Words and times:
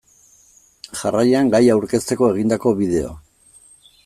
Jarraian 1.01 1.53
gaia 1.57 1.75
aurkezteko 1.75 2.31
egindako 2.33 2.75
bideoa. 2.81 3.15